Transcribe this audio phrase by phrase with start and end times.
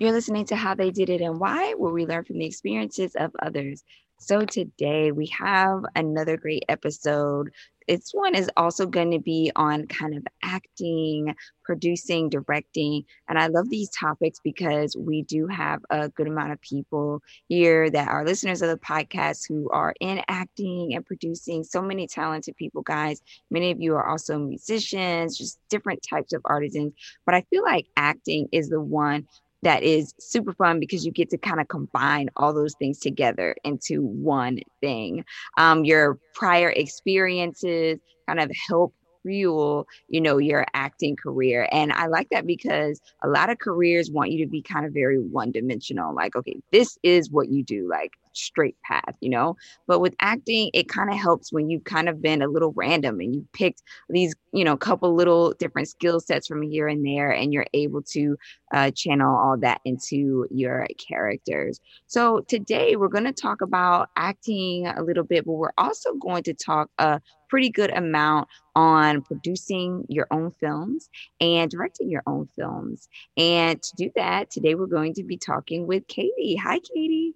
[0.00, 3.14] You're listening to How They Did It and Why, where we learn from the experiences
[3.16, 3.84] of others.
[4.18, 7.50] So today we have another great episode.
[7.90, 13.04] This one is also going to be on kind of acting, producing, directing.
[13.28, 17.90] And I love these topics because we do have a good amount of people here
[17.90, 21.64] that are listeners of the podcast who are in acting and producing.
[21.64, 23.22] So many talented people, guys.
[23.50, 26.92] Many of you are also musicians, just different types of artisans.
[27.26, 29.26] But I feel like acting is the one
[29.62, 33.54] that is super fun because you get to kind of combine all those things together
[33.64, 35.24] into one thing.
[35.58, 42.06] Um, your prior experiences kind of help fuel you know your acting career and i
[42.06, 45.50] like that because a lot of careers want you to be kind of very one
[45.50, 49.56] dimensional like okay this is what you do like straight path, you know.
[49.86, 53.20] But with acting, it kind of helps when you've kind of been a little random
[53.20, 57.30] and you picked these, you know, couple little different skill sets from here and there,
[57.30, 58.36] and you're able to
[58.72, 61.80] uh, channel all that into your characters.
[62.06, 66.42] So today we're going to talk about acting a little bit, but we're also going
[66.44, 72.46] to talk a pretty good amount on producing your own films and directing your own
[72.56, 73.08] films.
[73.36, 76.56] And to do that, today we're going to be talking with Katie.
[76.56, 77.34] Hi, Katie.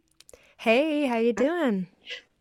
[0.57, 1.89] Hey, how you doing?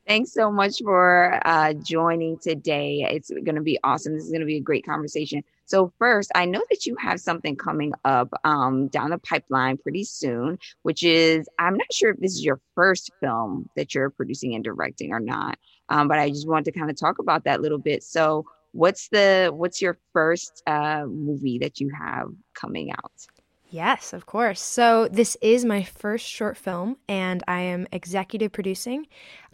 [0.08, 3.08] Thanks so much for uh, joining today.
[3.10, 4.14] It's going to be awesome.
[4.14, 5.44] This is going to be a great conversation.
[5.74, 10.04] So first, I know that you have something coming up um, down the pipeline pretty
[10.04, 14.54] soon, which is I'm not sure if this is your first film that you're producing
[14.54, 15.58] and directing or not,
[15.90, 18.04] um, but I just wanted to kind of talk about that a little bit.
[18.04, 23.26] So, what's the what's your first uh, movie that you have coming out?
[23.72, 24.62] Yes, of course.
[24.62, 29.08] So, this is my first short film, and I am executive producing.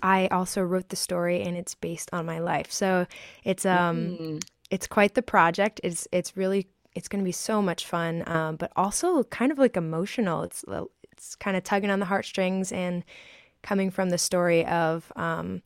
[0.03, 2.73] I also wrote the story, and it's based on my life.
[2.73, 3.08] So,
[3.45, 4.38] it's um, mm-hmm.
[4.70, 5.80] It's quite the project.
[5.84, 9.58] It's it's really it's going to be so much fun, um, but also kind of
[9.58, 10.44] like emotional.
[10.44, 10.64] It's
[11.12, 13.03] it's kind of tugging on the heartstrings and
[13.62, 15.62] coming from the story of um,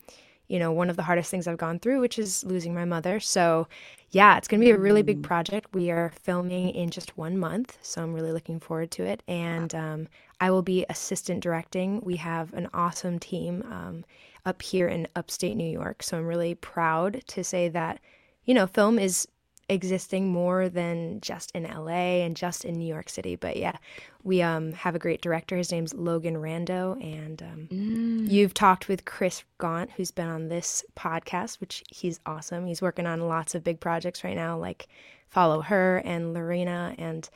[0.48, 3.18] you know, one of the hardest things I've gone through, which is losing my mother.
[3.18, 3.66] So,
[4.10, 5.22] yeah, it's going to be a really big mm.
[5.22, 5.74] project.
[5.74, 9.22] We are filming in just one month, so I'm really looking forward to it.
[9.26, 10.08] And um,
[10.40, 12.00] I will be assistant directing.
[12.02, 14.04] We have an awesome team um,
[14.44, 18.00] up here in upstate New York, so I'm really proud to say that,
[18.44, 19.26] you know, film is
[19.68, 23.36] existing more than just in LA and just in New York City.
[23.36, 23.76] But yeah,
[24.22, 25.56] we um, have a great director.
[25.56, 27.02] His name's Logan Rando.
[27.02, 28.30] And um, mm.
[28.30, 32.66] you've talked with Chris Gaunt, who's been on this podcast, which he's awesome.
[32.66, 34.88] He's working on lots of big projects right now, like
[35.28, 36.94] Follow Her and Lorena.
[36.98, 37.28] And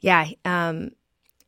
[0.00, 0.92] yeah, um,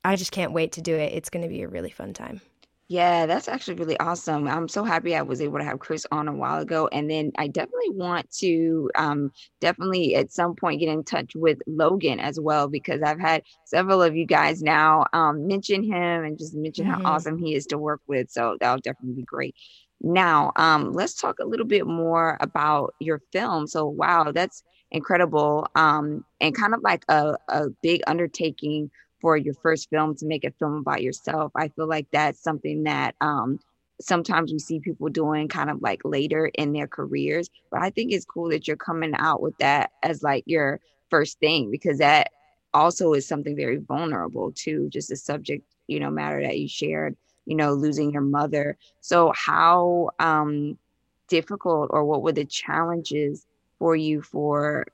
[0.05, 1.13] I just can't wait to do it.
[1.13, 2.41] It's going to be a really fun time.
[2.89, 4.47] Yeah, that's actually really awesome.
[4.47, 6.89] I'm so happy I was able to have Chris on a while ago.
[6.93, 11.59] And then I definitely want to um, definitely at some point get in touch with
[11.67, 16.39] Logan as well, because I've had several of you guys now um, mention him and
[16.39, 17.03] just mention mm-hmm.
[17.03, 18.31] how awesome he is to work with.
[18.31, 19.57] So that'll definitely be great.
[20.01, 23.67] Now, um, let's talk a little bit more about your film.
[23.67, 28.91] So, wow, that's incredible um, and kind of like a, a big undertaking
[29.27, 31.51] for your first film to make a film about yourself.
[31.57, 33.59] I feel like that's something that um,
[34.01, 37.51] sometimes we see people doing kind of like later in their careers.
[37.73, 40.79] But I think it's cool that you're coming out with that as like your
[41.11, 42.31] first thing because that
[42.73, 47.17] also is something very vulnerable too, just a subject, you know, matter that you shared,
[47.47, 48.77] you know, losing your mother.
[49.01, 50.79] So how um
[51.27, 53.45] difficult or what were the challenges
[53.81, 54.87] for you for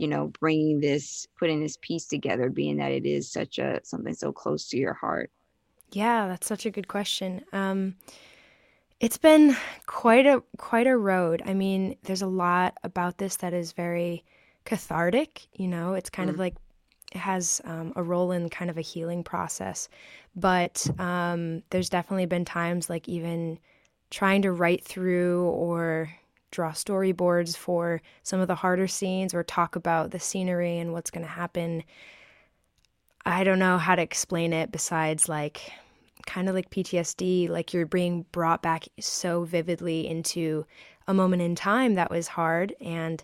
[0.00, 4.14] you know bringing this putting this piece together being that it is such a something
[4.14, 5.30] so close to your heart?
[5.92, 7.44] Yeah that's such a good question.
[7.52, 7.96] Um
[8.98, 9.56] it's been
[9.86, 11.42] quite a quite a road.
[11.44, 14.24] I mean there's a lot about this that is very
[14.64, 15.94] cathartic you know?
[15.94, 16.34] It's kind mm.
[16.34, 16.56] of like
[17.12, 19.88] it has um, a role in kind of a healing process.
[20.36, 23.58] But um, there's definitely been times like even
[24.10, 26.10] trying to write through or
[26.50, 31.10] draw storyboards for some of the harder scenes or talk about the scenery and what's
[31.10, 31.82] going to happen.
[33.24, 35.72] I don't know how to explain it besides like
[36.26, 40.66] kind of like PTSD, like you're being brought back so vividly into
[41.06, 43.22] a moment in time that was hard and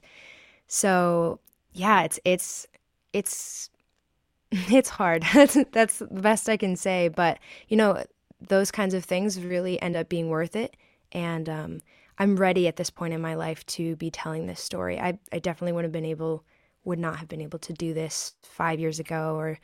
[0.69, 1.39] so
[1.73, 2.67] yeah, it's it's
[3.13, 3.71] it's
[4.51, 5.25] it's hard.
[5.35, 8.03] that's that's the best I can say, but you know,
[8.41, 10.77] those kinds of things really end up being worth it
[11.13, 11.81] and um
[12.19, 14.99] I'm ready at this point in my life to be telling this story.
[14.99, 16.45] I, I definitely would have been able,
[16.85, 19.59] would not have been able to do this five years ago or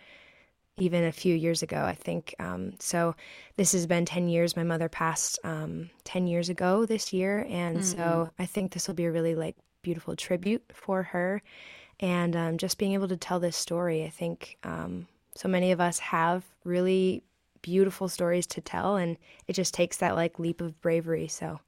[0.78, 2.34] even a few years ago, I think.
[2.38, 3.14] Um, so
[3.56, 4.56] this has been 10 years.
[4.56, 7.46] My mother passed um, 10 years ago this year.
[7.48, 7.96] And mm-hmm.
[7.98, 11.42] so I think this will be a really like beautiful tribute for her.
[12.00, 15.80] And um, just being able to tell this story, I think um, so many of
[15.80, 17.22] us have really
[17.60, 19.16] beautiful stories to tell, and
[19.46, 21.28] it just takes that like leap of bravery.
[21.28, 21.60] So.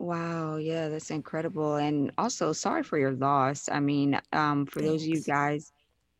[0.00, 1.76] Wow, yeah, that's incredible.
[1.76, 3.68] And also, sorry for your loss.
[3.68, 5.22] I mean, um, for those of you Thanks.
[5.22, 5.72] guys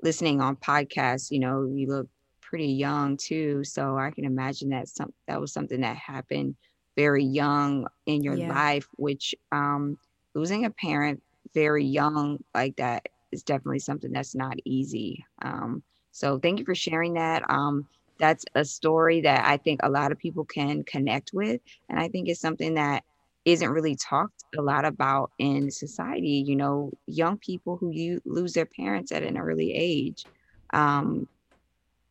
[0.03, 2.09] listening on podcasts, you know, you look
[2.43, 3.65] pretty young too.
[3.65, 6.57] So I can imagine that some that was something that happened
[6.97, 8.47] very young in your Yeah.
[8.47, 9.99] life, which um
[10.35, 11.23] losing a parent
[11.55, 15.25] very young like that is definitely something that's not easy.
[15.43, 17.49] Um, so thank you for sharing that.
[17.51, 17.89] Um,
[18.19, 22.09] that's a story that I think a lot of people can connect with, and I
[22.09, 23.05] think it's something that
[23.45, 26.45] isn't really talked a lot about in society.
[26.47, 30.27] You know, young people who you lose their parents at an early age.
[30.73, 31.27] Um,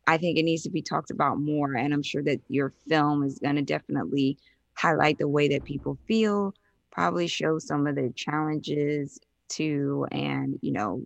[0.06, 1.74] I think it needs to be talked about more.
[1.76, 4.38] And I'm sure that your film is going to definitely
[4.76, 6.54] highlight the way that people feel,
[6.90, 9.18] probably show some of the challenges
[9.48, 11.04] too, and, you know,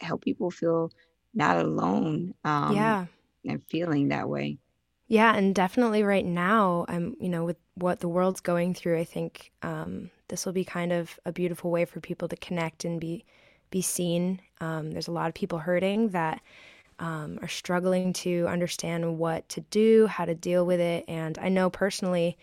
[0.00, 0.90] help people feel
[1.34, 3.08] not alone um, Yeah.
[3.44, 4.58] and feeling that way.
[5.08, 9.04] Yeah, and definitely right now, I'm, you know, with what the world's going through, I
[9.04, 13.00] think um, this will be kind of a beautiful way for people to connect and
[13.00, 13.24] be
[13.70, 14.40] be seen.
[14.60, 16.40] Um, there's a lot of people hurting that
[17.00, 21.48] um, are struggling to understand what to do, how to deal with it, and I
[21.50, 22.36] know personally,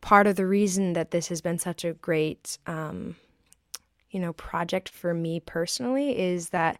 [0.00, 3.16] part of the reason that this has been such a great, um,
[4.10, 6.78] you know, project for me personally is that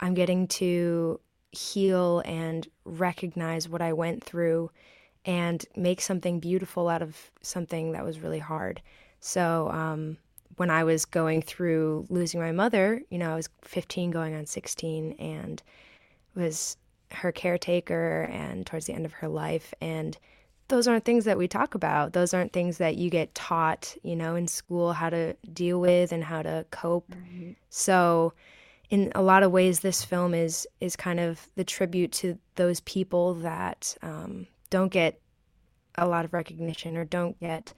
[0.00, 1.20] I'm getting to
[1.56, 4.70] heal and recognize what I went through
[5.24, 8.80] and make something beautiful out of something that was really hard.
[9.20, 10.18] So, um,
[10.56, 14.46] when I was going through losing my mother, you know, I was 15 going on
[14.46, 15.62] 16 and
[16.34, 16.76] was
[17.10, 19.74] her caretaker and towards the end of her life.
[19.80, 20.16] And
[20.68, 22.12] those aren't things that we talk about.
[22.12, 26.12] Those aren't things that you get taught, you know, in school how to deal with
[26.12, 27.14] and how to cope.
[27.14, 27.56] Right.
[27.68, 28.32] So,
[28.90, 32.80] in a lot of ways, this film is is kind of the tribute to those
[32.80, 35.20] people that um, don't get
[35.96, 37.72] a lot of recognition or don't get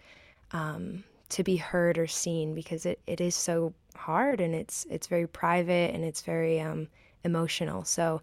[0.53, 5.07] um, to be heard or seen because it, it is so hard and it's it's
[5.07, 6.89] very private and it's very um,
[7.25, 7.85] emotional.
[7.85, 8.23] So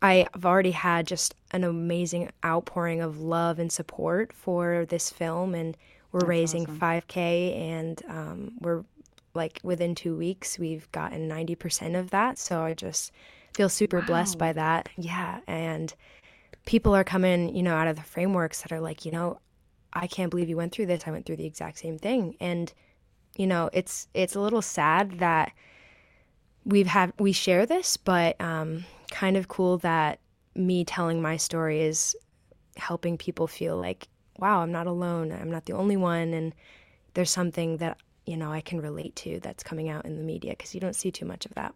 [0.00, 5.76] I've already had just an amazing outpouring of love and support for this film, and
[6.12, 6.78] we're That's raising awesome.
[6.78, 8.84] 5K, and um, we're
[9.34, 12.38] like within two weeks, we've gotten 90% of that.
[12.38, 13.12] So I just
[13.54, 14.88] feel super blessed by that.
[14.96, 15.40] Yeah.
[15.46, 15.94] And
[16.66, 19.40] people are coming, you know, out of the frameworks that are like, you know,
[19.92, 21.04] I can't believe you went through this.
[21.06, 22.36] I went through the exact same thing.
[22.40, 22.72] And,
[23.36, 25.52] you know, it's it's a little sad that
[26.64, 30.20] we've had we share this, but um, kind of cool that
[30.54, 32.14] me telling my story is
[32.76, 34.08] helping people feel like,
[34.38, 35.32] wow, I'm not alone.
[35.32, 36.54] I'm not the only one, and
[37.14, 37.98] there's something that
[38.28, 40.96] you know I can relate to that's coming out in the media because you don't
[40.96, 41.74] see too much of that.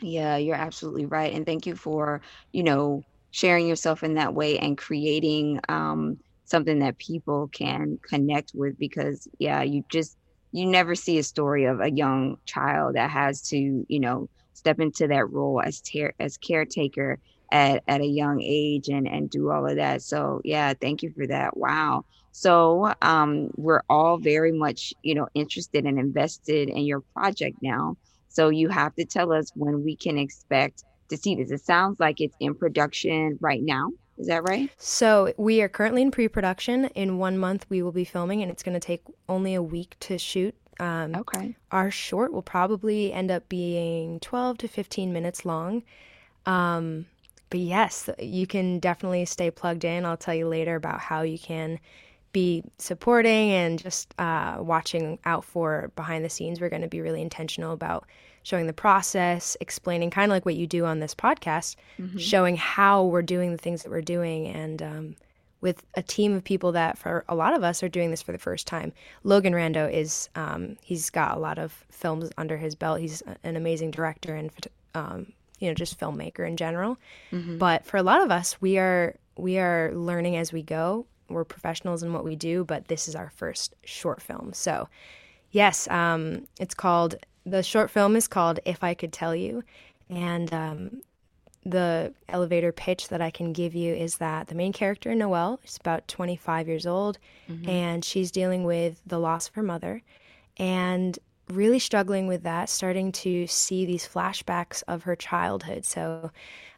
[0.00, 1.32] Yeah, you're absolutely right.
[1.32, 2.22] And thank you for,
[2.52, 8.52] you know, sharing yourself in that way and creating um, something that people can connect
[8.54, 10.16] with because, yeah, you just,
[10.52, 14.80] you never see a story of a young child that has to, you know, step
[14.80, 17.18] into that role as ter- as caretaker
[17.50, 20.02] at, at a young age and, and do all of that.
[20.02, 21.56] So, yeah, thank you for that.
[21.56, 22.04] Wow.
[22.40, 27.96] So, um, we're all very much, you know, interested and invested in your project now.
[28.28, 31.50] So you have to tell us when we can expect to see this.
[31.50, 33.90] It sounds like it's in production right now.
[34.18, 34.70] Is that right?
[34.76, 36.84] So we are currently in pre-production.
[36.94, 39.96] In one month, we will be filming, and it's going to take only a week
[40.00, 40.54] to shoot.
[40.78, 41.56] Um, Okay.
[41.72, 45.82] our short will probably end up being 12 to 15 minutes long.
[46.46, 47.06] Um,
[47.50, 50.04] but yes, you can definitely stay plugged in.
[50.04, 51.80] I'll tell you later about how you can
[52.32, 56.60] be supporting and just uh, watching out for behind the scenes.
[56.60, 58.06] We're going to be really intentional about
[58.42, 62.56] showing the process, explaining kind of like what you do on this podcast, hmm showing
[62.56, 65.16] how we're doing the things that we're doing, and um,
[65.60, 68.32] with a team of people that, for a lot of us, are doing this for
[68.32, 68.92] the first time.
[69.24, 73.00] Logan Rando is um, he's got a lot of films under his belt.
[73.00, 74.50] He's an amazing director and
[74.94, 76.98] um, you know just filmmaker in general.
[77.30, 81.06] hmm But for a lot of us, we are we are learning as we go.
[81.28, 84.52] We're professionals in what we do, but this is our first short film.
[84.52, 84.88] So,
[85.50, 87.16] yes, um, it's called
[87.46, 89.62] the short film is called "If I Could Tell You,"
[90.10, 91.02] and um,
[91.64, 95.76] the elevator pitch that I can give you is that the main character Noelle is
[95.78, 100.02] about 25 years old, hmm and she's dealing with the loss of her mother,
[100.56, 101.18] and
[101.48, 105.84] really struggling with that, starting to see these flashbacks of her childhood.
[105.84, 106.30] So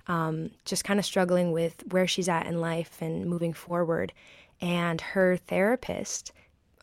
[0.07, 4.13] um, just kind of struggling with where she's at in life and moving forward.
[4.61, 6.33] And her therapist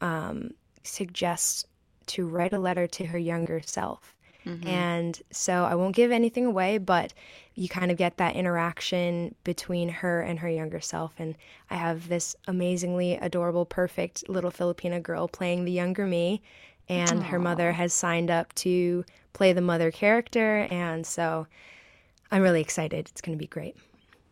[0.02, 0.52] um,
[0.84, 1.66] suggests
[2.08, 4.16] to write a letter to her younger self.
[4.46, 4.68] Mm-hmm.
[4.68, 7.14] And so I won't give anything away, but
[7.56, 11.14] you kind of get that interaction between her and her younger self.
[11.18, 11.36] And
[11.70, 16.42] I have this amazingly adorable, perfect little Filipina girl playing the younger me.
[16.88, 17.24] And Aww.
[17.24, 19.04] her mother has signed up to
[19.34, 20.68] play the mother character.
[20.72, 21.46] And so
[22.32, 23.10] I'm really excited.
[23.10, 23.76] It's going to be great.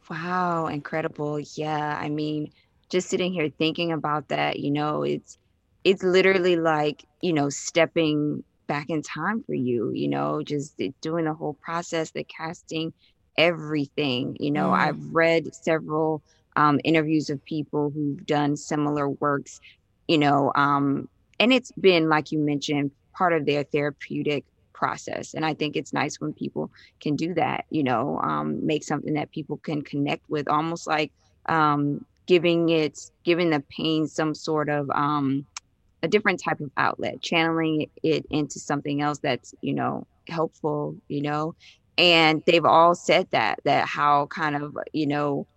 [0.09, 1.39] Wow, incredible.
[1.39, 1.99] Yeah.
[2.01, 2.51] I mean,
[2.95, 5.37] just sitting here thinking about that, you know, it's
[5.83, 11.25] it's literally like, you know, stepping back in time for you, you know, just doing
[11.25, 12.93] the whole process, the casting,
[13.37, 14.37] everything.
[14.39, 14.77] You know, mm.
[14.77, 16.23] I've read several
[16.55, 19.59] um, interviews of people who've done similar works,
[20.07, 25.33] you know, um, and it's been, like you mentioned, part of their therapeutic process.
[25.33, 26.71] And I think it's nice when people
[27.01, 31.11] can do that, you know, um, make something that people can connect with, almost like
[31.47, 35.45] um, giving it, giving the pain some sort of, um,
[36.03, 41.21] a different type of outlet, channeling it into something else that's, you know, helpful, you
[41.21, 41.55] know.
[41.97, 45.47] And they've all said that, that how kind of, you know,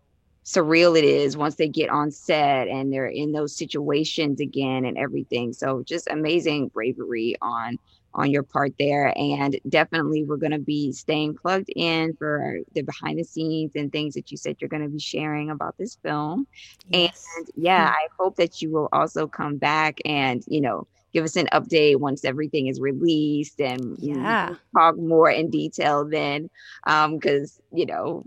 [0.45, 4.97] surreal it is once they get on set and they're in those situations again and
[4.97, 5.53] everything.
[5.53, 7.79] So just amazing bravery on
[8.15, 9.13] on your part there.
[9.17, 13.93] And definitely, we're going to be staying plugged in for the behind the scenes and
[13.93, 16.47] things that you said you're going to be sharing about this film.
[16.89, 17.25] Yes.
[17.37, 17.95] And yeah, mm-hmm.
[17.95, 21.97] I hope that you will also come back and, you know, give us an update
[21.97, 24.55] once everything is released and yeah.
[24.77, 26.51] talk more in detail then
[26.87, 28.25] Um because um, you know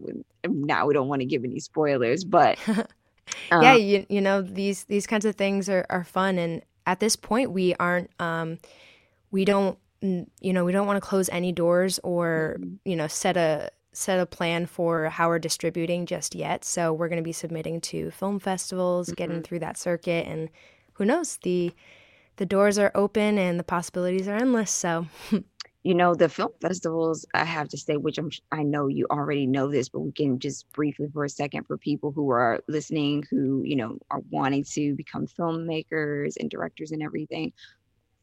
[0.48, 4.86] now we don't want to give any spoilers but um, yeah you, you know these
[4.86, 8.58] these kinds of things are, are fun and at this point we aren't um,
[9.32, 12.76] we don't you know we don't want to close any doors or mm-hmm.
[12.86, 17.10] you know set a set a plan for how we're distributing just yet so we're
[17.10, 19.16] going to be submitting to film festivals mm-hmm.
[19.16, 20.50] getting through that circuit and
[20.94, 21.72] who knows the
[22.38, 25.06] the doors are open and the possibilities are endless so
[25.84, 29.46] you know the film festivals i have to say which I'm, i know you already
[29.46, 33.24] know this but we can just briefly for a second for people who are listening
[33.30, 37.52] who you know are wanting to become filmmakers and directors and everything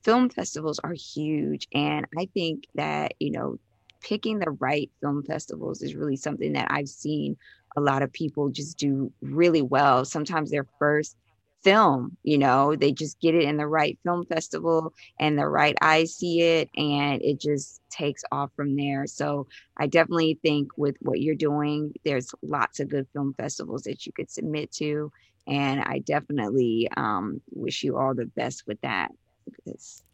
[0.04, 1.68] film festivals are huge.
[1.74, 3.58] And I think that, you know,
[4.00, 7.36] picking the right film festivals is really something that I've seen
[7.76, 10.04] a lot of people just do really well.
[10.04, 11.16] Sometimes their first
[11.62, 15.76] film, you know, they just get it in the right film festival and the right
[15.80, 19.06] eyes see it and it just takes off from there.
[19.06, 24.06] So I definitely think with what you're doing, there's lots of good film festivals that
[24.06, 25.10] you could submit to.
[25.46, 29.10] And I definitely um, wish you all the best with that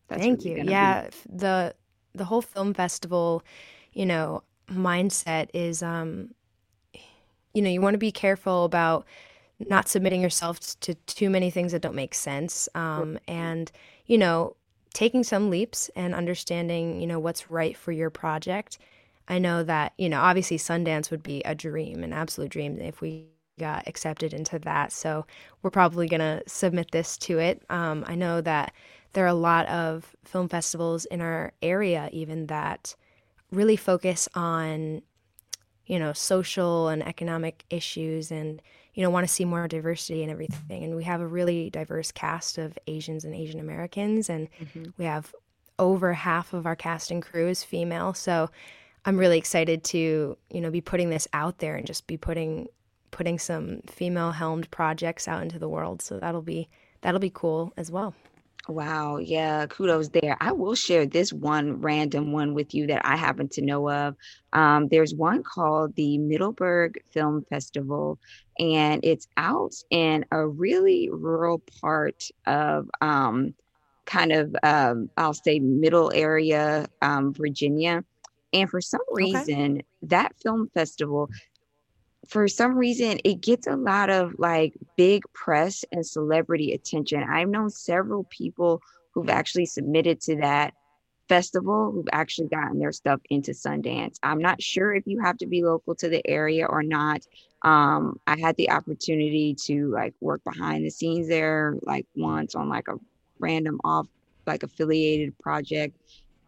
[0.08, 0.56] thank you.
[0.64, 1.16] yeah be.
[1.38, 1.74] the
[2.14, 3.42] the whole film festival
[3.92, 6.30] you know mindset is um
[7.52, 9.04] you know you want to be careful about
[9.68, 13.70] not submitting yourself to too many things that don't make sense um and
[14.06, 14.56] you know
[14.94, 18.78] taking some leaps and understanding you know what's right for your project.
[19.28, 23.00] I know that you know obviously sundance would be a dream an absolute dream if
[23.02, 23.26] we
[23.58, 25.24] got accepted into that so
[25.62, 27.62] we're probably going to submit this to it.
[27.70, 28.72] Um, i know that
[29.14, 32.94] there are a lot of film festivals in our area even that
[33.50, 35.00] really focus on
[35.86, 38.60] you know social and economic issues and
[38.92, 40.84] you know want to see more diversity and everything.
[40.84, 44.90] And we have a really diverse cast of asians and asian americans and mm-hmm.
[44.98, 45.34] we have
[45.78, 48.14] over half of our cast and crew is female.
[48.14, 48.50] So
[49.04, 52.68] i'm really excited to you know be putting this out there and just be putting
[53.10, 56.02] putting some female helmed projects out into the world.
[56.02, 56.68] So that'll be
[57.02, 58.14] that'll be cool as well
[58.68, 59.18] Wow.
[59.18, 59.66] Yeah.
[59.66, 60.36] Kudos there.
[60.40, 64.16] I will share this one random one with you that I happen to know of.
[64.52, 68.18] Um, there's one called the Middleburg Film Festival,
[68.58, 73.54] and it's out in a really rural part of um,
[74.06, 78.04] kind of, um, I'll say, middle area, um, Virginia.
[78.52, 79.84] And for some reason, okay.
[80.02, 81.28] that film festival
[82.28, 87.22] for some reason it gets a lot of like big press and celebrity attention.
[87.22, 88.80] I've known several people
[89.12, 90.74] who've actually submitted to that
[91.28, 94.16] festival who've actually gotten their stuff into Sundance.
[94.22, 97.22] I'm not sure if you have to be local to the area or not.
[97.62, 102.68] Um, I had the opportunity to like work behind the scenes there like once on
[102.68, 102.96] like a
[103.38, 104.06] random off
[104.46, 105.96] like affiliated project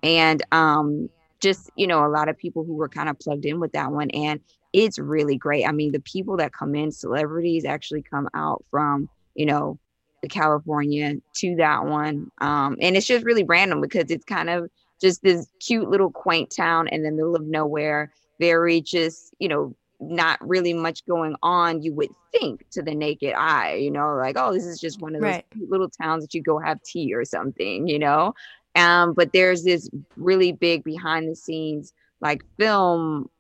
[0.02, 1.09] and um
[1.40, 3.90] just you know a lot of people who were kind of plugged in with that
[3.90, 4.40] one and
[4.76, 5.66] it's really great.
[5.66, 9.78] I mean, the people that come in, celebrities actually come out from, you know,
[10.23, 12.30] the California to that one.
[12.42, 14.68] Um, and it's just really random because it's kind of
[15.00, 19.75] just this cute little quaint town in the middle of nowhere, very just, you know,
[19.99, 24.37] not really much going on, you would think to the naked eye, you know, like,
[24.38, 25.47] oh, this is just one of those right.
[25.71, 28.35] little towns that you go have tea or something, you know?
[28.75, 33.30] Um, but there's this really big behind the scenes like film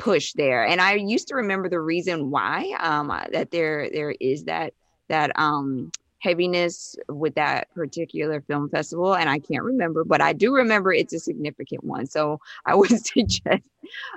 [0.00, 0.66] push there.
[0.66, 4.72] And I used to remember the reason why um, that there there is that
[5.08, 10.54] that um, heaviness with that particular film festival and i can't remember but i do
[10.54, 13.62] remember it's a significant one so i would suggest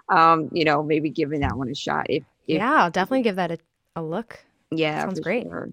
[0.09, 3.37] um you know maybe giving that one a shot if, if yeah i'll definitely give
[3.37, 3.57] that a,
[3.95, 4.37] a look
[4.69, 5.71] yeah sounds great sure.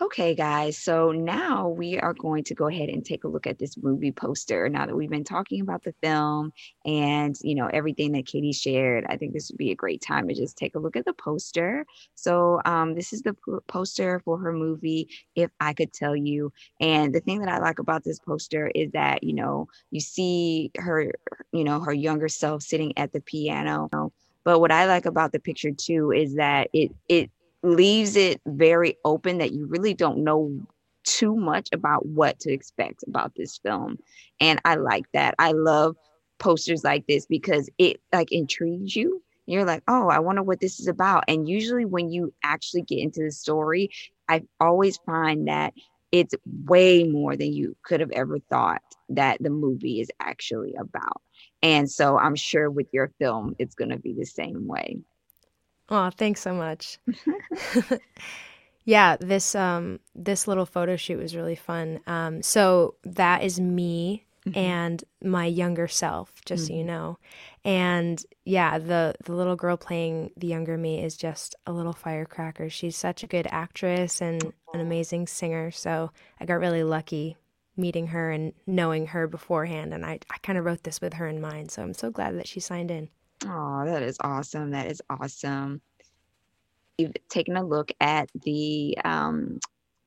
[0.00, 3.58] Okay, guys, so now we are going to go ahead and take a look at
[3.58, 4.68] this movie poster.
[4.68, 6.52] Now that we've been talking about the film
[6.84, 10.28] and you know everything that Katie shared, I think this would be a great time
[10.28, 11.84] to just take a look at the poster.
[12.14, 13.34] So, um, this is the
[13.66, 16.52] poster for her movie, If I Could Tell You.
[16.80, 20.70] And the thing that I like about this poster is that you know you see
[20.76, 21.10] her,
[21.50, 24.12] you know, her younger self sitting at the piano.
[24.44, 28.96] But what I like about the picture too is that it it leaves it very
[29.04, 30.60] open that you really don't know
[31.04, 33.98] too much about what to expect about this film.
[34.40, 35.34] And I like that.
[35.38, 35.96] I love
[36.38, 39.22] posters like this because it like intrigues you.
[39.46, 41.24] You're like, oh, I wonder what this is about.
[41.26, 43.90] And usually when you actually get into the story,
[44.28, 45.72] I always find that
[46.12, 46.34] it's
[46.64, 51.22] way more than you could have ever thought that the movie is actually about.
[51.62, 54.98] And so I'm sure with your film, it's going to be the same way.
[55.90, 56.98] Oh, thanks so much.
[58.84, 62.00] yeah, this um this little photo shoot was really fun.
[62.06, 64.58] Um so that is me mm-hmm.
[64.58, 66.68] and my younger self, just mm-hmm.
[66.68, 66.86] so you mm-hmm.
[66.86, 67.18] know.
[67.64, 72.70] And yeah, the the little girl playing the younger me is just a little firecracker.
[72.70, 75.70] She's such a good actress and an amazing singer.
[75.70, 77.36] So I got really lucky
[77.76, 81.28] meeting her and knowing her beforehand and I, I kind of wrote this with her
[81.28, 81.70] in mind.
[81.70, 83.08] So I'm so glad that she signed in.
[83.46, 84.70] Oh, that is awesome.
[84.70, 85.80] That is awesome.
[86.98, 89.60] You've taken a look at the um,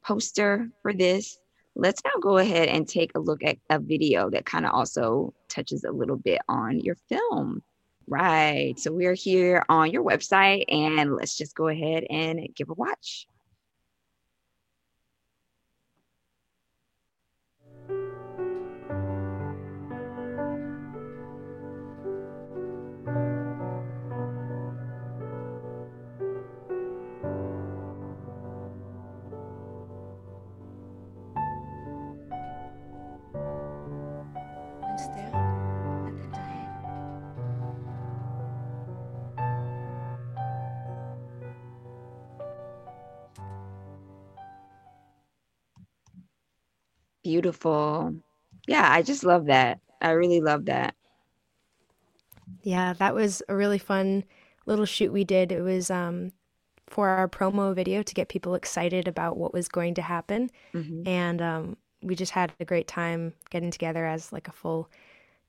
[0.03, 1.39] poster for this.
[1.75, 5.33] Let's now go ahead and take a look at a video that kind of also
[5.47, 7.63] touches a little bit on your film.
[8.07, 8.77] Right.
[8.77, 13.25] So we're here on your website and let's just go ahead and give a watch.
[47.31, 48.13] Beautiful.
[48.67, 49.79] Yeah, I just love that.
[50.01, 50.95] I really love that.
[52.61, 54.25] Yeah, that was a really fun
[54.65, 55.53] little shoot we did.
[55.53, 56.33] It was um,
[56.87, 60.49] for our promo video to get people excited about what was going to happen.
[60.73, 61.07] Mm-hmm.
[61.07, 64.89] And um, we just had a great time getting together as like a full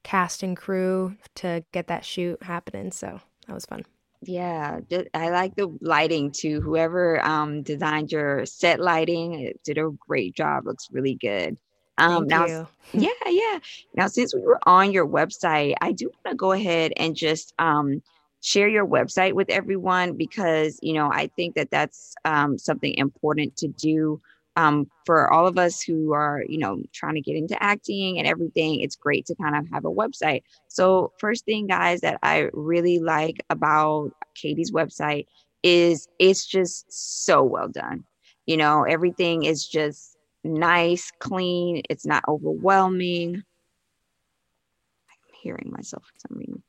[0.04, 2.92] cast and crew to get that shoot happening.
[2.92, 3.84] So that was fun.
[4.24, 4.78] Yeah,
[5.14, 6.60] I like the lighting too.
[6.60, 10.64] Whoever um, designed your set lighting did a great job.
[10.64, 11.58] Looks really good.
[11.98, 12.68] Um, Thank now, you.
[12.92, 13.58] yeah, yeah.
[13.94, 17.54] Now, since we were on your website, I do want to go ahead and just
[17.58, 18.02] um,
[18.40, 23.56] share your website with everyone because you know I think that that's um, something important
[23.58, 24.20] to do
[24.56, 28.26] um, for all of us who are, you know, trying to get into acting and
[28.26, 30.42] everything, it's great to kind of have a website.
[30.68, 35.26] So, first thing, guys, that I really like about Katie's website
[35.62, 38.04] is it's just so well done.
[38.46, 40.11] You know, everything is just
[40.44, 43.36] nice, clean, it's not overwhelming.
[43.36, 46.62] I'm hearing myself for some reason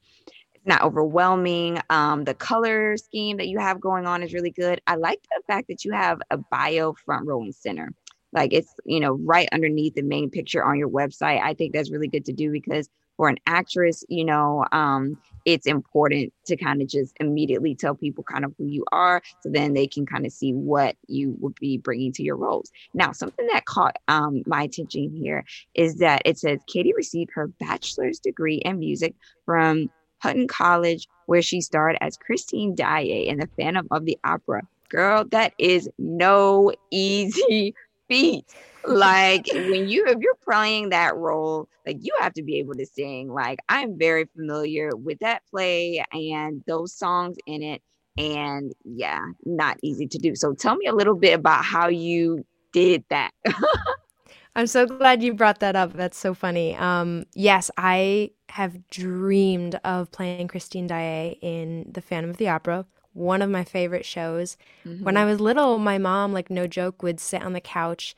[0.56, 1.80] It's not overwhelming.
[1.90, 4.82] Um, the color scheme that you have going on is really good.
[4.88, 7.94] I like the fact that you have a bio front row and center.
[8.32, 11.42] Like it's, you know, right underneath the main picture on your website.
[11.42, 12.90] I think that's really good to do because
[13.24, 18.22] for an actress, you know, um, it's important to kind of just immediately tell people
[18.22, 21.56] kind of who you are so then they can kind of see what you would
[21.56, 22.70] be bringing to your roles.
[22.94, 27.48] Now, something that caught um, my attention here is that it says Katie received her
[27.48, 33.48] bachelor's degree in music from Houghton College, where she starred as Christine Daae in The
[33.58, 34.64] Phantom of the Opera.
[34.90, 37.74] Girl, that is no easy
[38.08, 38.46] feat.
[38.86, 42.86] Like when you if you're playing that role, like you have to be able to
[42.86, 43.32] sing.
[43.32, 47.82] Like I'm very familiar with that play and those songs in it.
[48.18, 50.36] And yeah, not easy to do.
[50.36, 53.32] So tell me a little bit about how you did that.
[54.56, 55.94] I'm so glad you brought that up.
[55.94, 56.76] That's so funny.
[56.76, 62.86] Um, yes, I have dreamed of playing Christine Daae in The Phantom of the Opera,
[63.14, 64.58] one of my favorite shows.
[64.86, 65.04] Mm-hmm.
[65.04, 68.16] When I was little, my mom, like no joke, would sit on the couch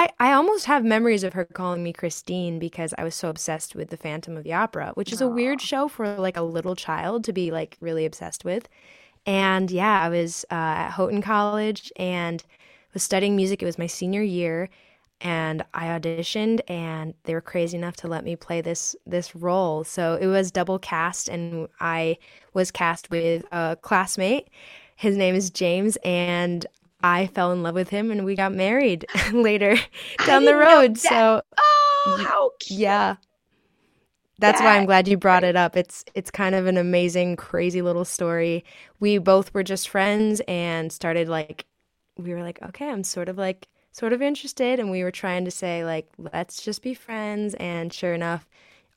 [0.00, 3.74] I, I almost have memories of her calling me Christine because I was so obsessed
[3.74, 5.26] with the Phantom of the Opera, which is Aww.
[5.26, 8.66] a weird show for like a little child to be like really obsessed with.
[9.26, 12.42] And yeah, I was uh, at Houghton College and
[12.94, 13.62] was studying music.
[13.62, 14.70] It was my senior year,
[15.20, 19.84] and I auditioned, and they were crazy enough to let me play this this role.
[19.84, 22.18] So it was double cast, and I
[22.54, 24.48] was cast with a classmate.
[24.96, 26.66] His name is James, and
[27.02, 29.76] I fell in love with him, and we got married later
[30.26, 30.98] down the road.
[30.98, 32.80] So oh, how cute.
[32.80, 33.16] yeah.
[34.38, 34.64] That's that.
[34.64, 35.76] why I'm glad you brought it up.
[35.76, 38.64] It's it's kind of an amazing, crazy little story.
[38.98, 41.66] We both were just friends and started like
[42.16, 45.44] we were like, okay, I'm sort of like sort of interested and we were trying
[45.44, 48.48] to say like let's just be friends and sure enough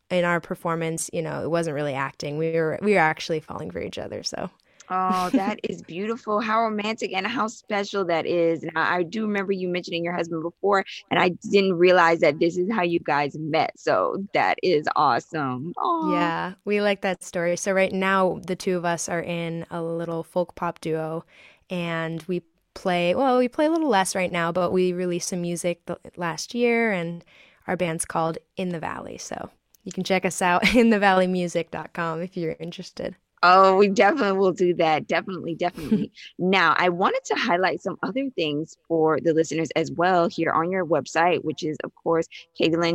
[0.10, 2.38] in our performance, you know, it wasn't really acting.
[2.38, 4.50] We were we were actually falling for each other, so
[4.90, 6.40] Oh, that is beautiful.
[6.40, 8.64] How romantic and how special that is.
[8.64, 12.58] Now, I do remember you mentioning your husband before, and I didn't realize that this
[12.58, 13.72] is how you guys met.
[13.78, 15.74] So that is awesome.
[15.78, 16.14] Aww.
[16.14, 17.56] Yeah, we like that story.
[17.58, 21.26] So, right now, the two of us are in a little folk pop duo,
[21.70, 22.42] and we
[22.74, 25.82] play, well, we play a little less right now, but we released some music
[26.18, 27.24] last year, and
[27.68, 29.18] our band's called In the Valley.
[29.18, 29.50] So,
[29.84, 33.16] you can check us out inthevalleymusic.com if you're interested.
[33.46, 35.06] Oh, we definitely will do that.
[35.06, 36.14] Definitely, definitely.
[36.40, 40.72] now, I wanted to highlight some other things for the listeners as well here on
[40.72, 42.26] your website, which is, of course,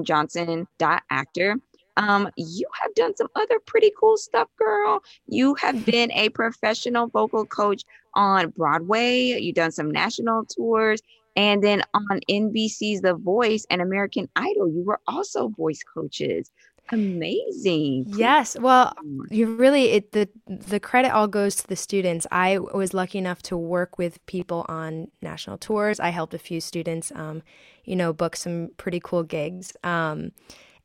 [0.04, 1.56] Johnson.actor.
[1.98, 5.02] Um, you have done some other pretty cool stuff, girl.
[5.26, 7.82] You have been a professional vocal coach
[8.18, 9.38] on Broadway.
[9.40, 11.00] You've done some national tours.
[11.36, 16.50] And then on NBC's The Voice and American Idol, you were also voice coaches.
[16.90, 18.06] Amazing.
[18.08, 18.56] Yes.
[18.58, 18.94] Well
[19.30, 22.26] you really it the the credit all goes to the students.
[22.32, 26.00] I was lucky enough to work with people on national tours.
[26.00, 27.42] I helped a few students um,
[27.84, 29.76] you know book some pretty cool gigs.
[29.84, 30.32] Um,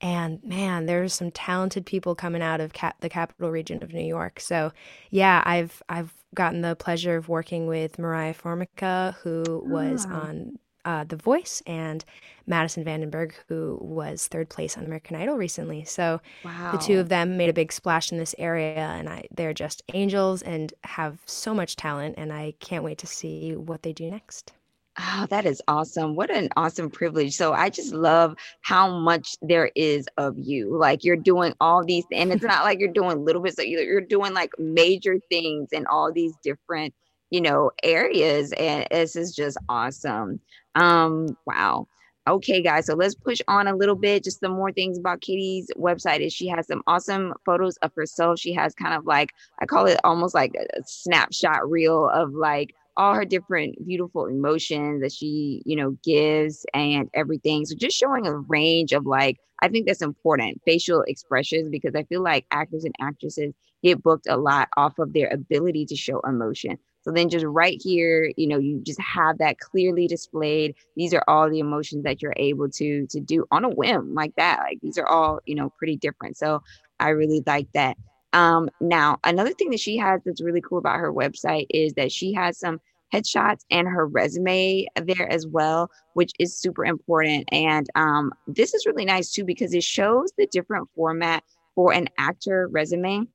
[0.02, 4.06] and man there's some talented people coming out of cap- the capital region of new
[4.06, 4.72] york so
[5.10, 10.14] yeah i've i've gotten the pleasure of working with mariah formica who was oh.
[10.14, 12.04] on uh, The Voice and
[12.46, 15.86] Madison Vandenberg, who was third place on American Idol recently.
[15.86, 16.72] So wow.
[16.72, 19.82] the two of them made a big splash in this area, and I, they're just
[19.94, 24.12] angels and have so much talent, and I can't wait to see what they do
[24.12, 24.54] next.
[25.00, 26.16] Oh, that is awesome.
[26.16, 27.36] What an awesome privilege.
[27.36, 30.78] So I just love how much there is of you.
[30.78, 34.02] Like you're doing all these, and it's not like you're doing little bits, of, you're
[34.02, 36.94] doing like major things in all these different
[37.34, 38.54] you know, areas.
[38.54, 40.40] And this is just awesome.
[40.76, 41.88] Um, wow.
[42.28, 44.24] Okay, guys, so let's push on a little bit.
[44.24, 48.38] Just some more things about Katie's website is she has some awesome photos of herself.
[48.38, 52.76] She has kind of like I call it almost like a snapshot reel of like
[52.98, 57.66] all her different beautiful emotions that she, you know, gives and everything.
[57.66, 62.04] So just showing a range of like, I think that's important, facial expressions, because I
[62.04, 66.20] feel like actors and actresses get booked a lot off of their ability to show
[66.22, 66.78] emotion.
[67.02, 70.76] So then just right here, you know, you just have that clearly displayed.
[70.96, 74.36] These are all the emotions that you're able to to do on a whim like
[74.38, 74.60] that.
[74.60, 76.38] Like these are all, you know, pretty different.
[76.38, 76.62] So
[77.00, 77.98] I really like that.
[78.34, 82.12] Um, now another thing that she has that's really cool about her website is that
[82.12, 82.80] she has some
[83.14, 87.48] headshots and her resume there as well, which is super important.
[87.52, 91.44] And um, this is really nice too because it shows the different format
[91.76, 93.28] for an actor resume.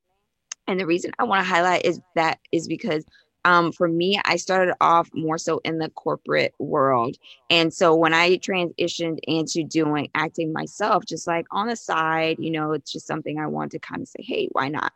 [0.67, 3.05] And the reason I want to highlight is that is because
[3.45, 7.17] um, for me, I started off more so in the corporate world.
[7.51, 12.51] And so when I transitioned into doing acting myself, just like on the side, you
[12.51, 14.93] know, it's just something I want to kind of say, hey, why not?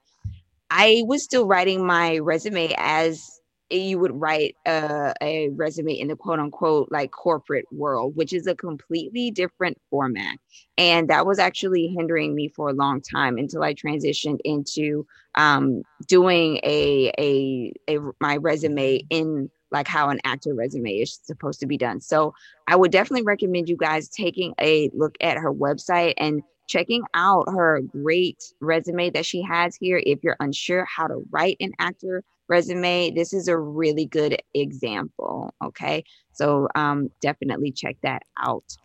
[0.70, 3.41] I was still writing my resume as
[3.80, 8.46] you would write a, a, resume in the quote unquote like corporate world, which is
[8.46, 10.38] a completely different format.
[10.78, 15.06] And that was actually hindering me for a long time until I transitioned into
[15.36, 21.60] um, doing a, a, a my resume in like how an actor resume is supposed
[21.60, 22.00] to be done.
[22.00, 22.34] So
[22.68, 27.48] I would definitely recommend you guys taking a look at her website and checking out
[27.50, 30.00] her great resume that she has here.
[30.04, 35.54] If you're unsure how to write an actor resume, this is a really good example.
[35.64, 36.04] Okay.
[36.32, 38.76] So um, definitely check that out.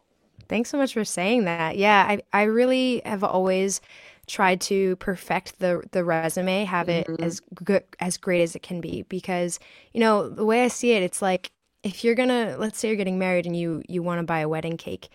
[0.48, 1.78] Thanks so much for saying that.
[1.78, 3.82] Yeah, I, I really have always
[4.28, 7.24] tried to perfect the the resume, have it mm-hmm.
[7.24, 9.60] as good as great as it can be because,
[9.93, 11.52] you know, the way I see it, it's like
[11.84, 14.39] if you're going to let's say you're getting married and you you want to buy
[14.39, 15.10] a wedding cake,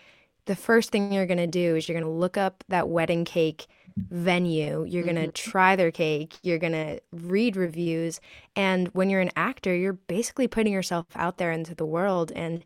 [0.45, 3.25] the first thing you're going to do is you're going to look up that wedding
[3.25, 4.85] cake venue.
[4.85, 5.51] You're going to mm-hmm.
[5.51, 6.35] try their cake.
[6.41, 8.19] You're going to read reviews.
[8.55, 12.63] And when you're an actor, you're basically putting yourself out there into the world and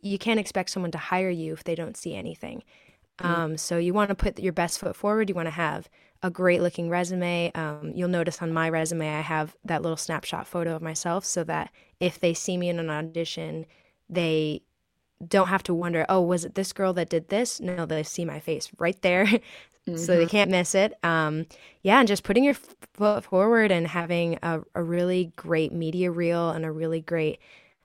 [0.00, 2.62] you can't expect someone to hire you if they don't see anything.
[3.18, 3.32] Mm-hmm.
[3.32, 5.28] Um, so you want to put your best foot forward.
[5.28, 5.88] You want to have
[6.22, 7.52] a great looking resume.
[7.54, 11.44] Um, you'll notice on my resume, I have that little snapshot photo of myself so
[11.44, 13.66] that if they see me in an audition,
[14.08, 14.62] they
[15.26, 17.60] don't have to wonder, oh, was it this girl that did this?
[17.60, 19.28] No, they see my face right there.
[19.88, 19.96] mm-hmm.
[19.96, 20.30] So they mm-hmm.
[20.30, 20.94] can't miss it.
[21.02, 21.46] Um,
[21.82, 26.50] yeah, and just putting your foot forward and having a, a really great media reel
[26.50, 27.40] and a really great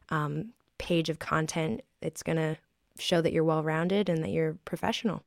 [0.09, 1.81] um, page of content.
[2.01, 2.57] It's going to
[2.97, 5.23] show that you're well rounded and that you're professional.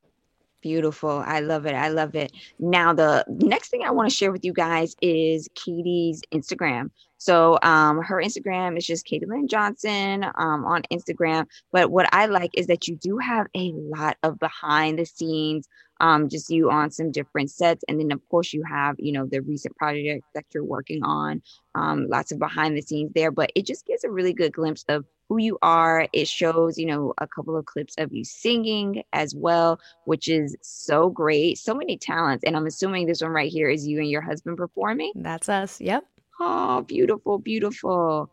[0.61, 1.22] Beautiful.
[1.26, 1.74] I love it.
[1.74, 2.32] I love it.
[2.61, 6.90] Now, the next thing I want to share with you guys is Katie's Instagram.
[7.22, 11.46] So, um, her Instagram is just Katie Lynn Johnson um, on Instagram.
[11.70, 15.68] But what I like is that you do have a lot of behind the scenes,
[16.00, 17.85] um, just you on some different sets.
[17.87, 21.42] And then, of course, you have, you know, the recent project that you're working on,
[21.76, 23.30] um, lots of behind the scenes there.
[23.30, 26.08] But it just gives a really good glimpse of who you are.
[26.12, 30.56] It shows, you know, a couple of clips of you singing as well, which is
[30.61, 31.56] so great.
[31.56, 32.42] So many talents.
[32.44, 35.12] And I'm assuming this one right here is you and your husband performing.
[35.14, 35.80] That's us.
[35.80, 36.04] Yep.
[36.40, 38.30] Oh, beautiful, beautiful.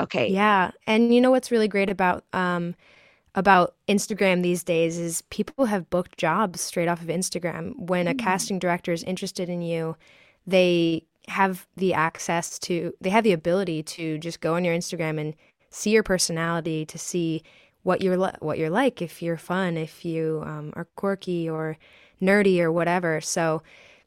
[0.00, 0.28] Okay.
[0.28, 0.72] Yeah.
[0.86, 2.74] And you know what's really great about um
[3.34, 7.78] about Instagram these days is people have booked jobs straight off of Instagram.
[7.78, 8.18] When a mm.
[8.18, 9.96] casting director is interested in you,
[10.46, 15.20] they have the access to they have the ability to just go on your Instagram
[15.20, 15.34] and
[15.70, 17.42] see your personality, to see
[17.84, 21.78] what you're li- what you're like, if you're fun, if you um, are quirky or
[22.20, 23.20] nerdy or whatever.
[23.20, 23.62] So,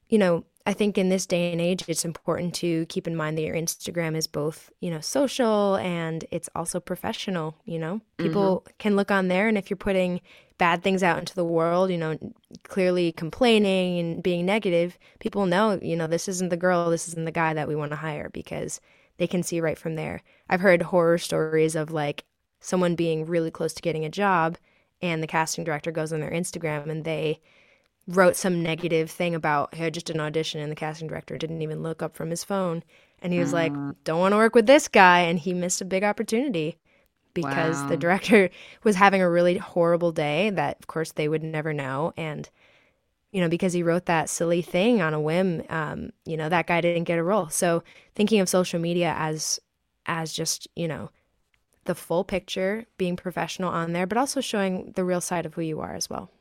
[0.09, 3.37] you know, I think in this day and age, it's important to keep in mind
[3.37, 7.55] that your Instagram is both, you know, social and it's also professional.
[7.65, 8.73] You know, people mm-hmm.
[8.79, 10.21] can look on there, and if you're putting
[10.57, 12.17] bad things out into the world, you know,
[12.63, 17.25] clearly complaining and being negative, people know, you know, this isn't the girl, this isn't
[17.25, 18.81] the guy that we want to hire because
[19.17, 20.23] they can see right from there.
[20.49, 22.23] I've heard horror stories of like
[22.59, 24.57] someone being really close to getting a job
[25.01, 27.39] and the casting director goes on their Instagram and they
[28.07, 31.83] wrote some negative thing about hey, just an audition and the casting director didn't even
[31.83, 32.83] look up from his phone
[33.21, 33.95] and he was like mm.
[34.03, 36.77] don't want to work with this guy and he missed a big opportunity
[37.33, 37.87] because wow.
[37.87, 38.49] the director
[38.83, 42.49] was having a really horrible day that of course they would never know and
[43.35, 46.67] you know, because he wrote that silly thing on a whim, um, you know, that
[46.67, 47.49] guy didn't get a role.
[47.49, 47.83] So
[48.15, 49.59] thinking of social media as
[50.05, 51.09] as just, you know,
[51.83, 55.61] the full picture, being professional on there, but also showing the real side of who
[55.61, 56.31] you are as well.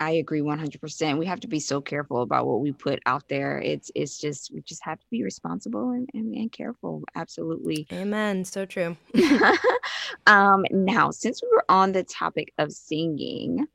[0.00, 1.18] I agree 100%.
[1.18, 3.60] We have to be so careful about what we put out there.
[3.60, 7.04] It's it's just we just have to be responsible and, and, and careful.
[7.14, 7.86] Absolutely.
[7.92, 8.46] Amen.
[8.46, 8.96] So true.
[10.26, 13.66] um now, since we were on the topic of singing,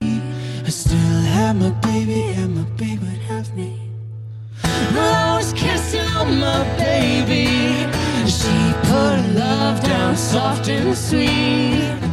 [0.00, 3.80] I still have my baby and my baby would have me.
[4.62, 7.46] I was kissing on my baby.
[8.30, 12.03] She put love down soft and sweet.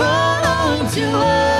[0.00, 1.59] I crawl on to her.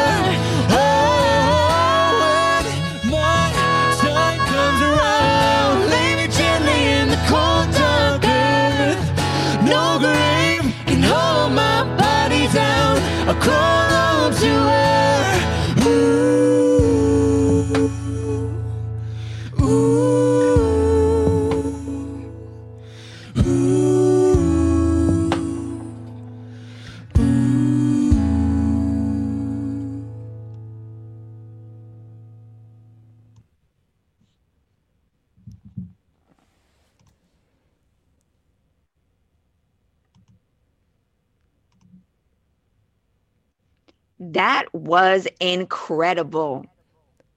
[44.91, 46.67] Was incredible.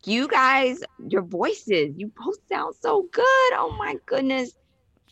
[0.05, 3.53] You guys, your voices, you both sound so good.
[3.53, 4.55] Oh my goodness.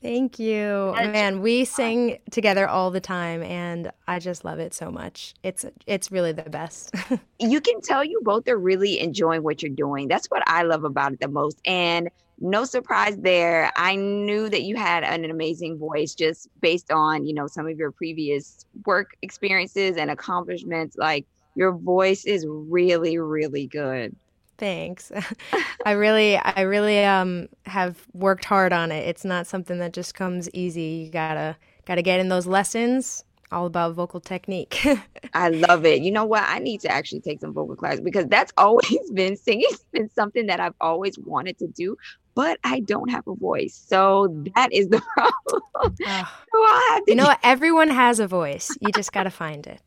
[0.01, 0.91] Thank you.
[0.95, 5.35] Man, we sing together all the time and I just love it so much.
[5.43, 6.95] It's it's really the best.
[7.39, 10.07] you can tell you both are really enjoying what you're doing.
[10.07, 11.61] That's what I love about it the most.
[11.67, 13.71] And no surprise there.
[13.75, 17.77] I knew that you had an amazing voice just based on, you know, some of
[17.77, 24.15] your previous work experiences and accomplishments like your voice is really, really good.
[24.57, 25.11] Thanks.
[25.85, 29.07] I really, I really um have worked hard on it.
[29.07, 31.03] It's not something that just comes easy.
[31.05, 33.25] You gotta gotta get in those lessons.
[33.51, 34.85] All about vocal technique.
[35.33, 36.01] I love it.
[36.03, 36.43] You know what?
[36.47, 40.45] I need to actually take some vocal classes because that's always been singing's been something
[40.45, 41.97] that I've always wanted to do,
[42.35, 43.83] but I don't have a voice.
[43.87, 45.61] So that is the problem.
[46.05, 46.99] Oh.
[46.99, 47.39] so you know what?
[47.43, 48.69] Everyone has a voice.
[48.79, 49.81] You just got to find it.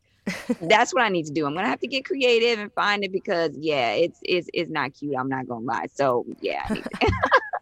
[0.61, 1.45] That's what I need to do.
[1.45, 4.93] I'm gonna have to get creative and find it because yeah, it's it's it's not
[4.93, 5.15] cute.
[5.17, 5.87] I'm not gonna lie.
[5.93, 6.67] So yeah.